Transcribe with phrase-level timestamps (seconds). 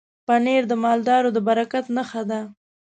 [0.27, 2.41] پنېر د مالدارو د برکت نښه ده.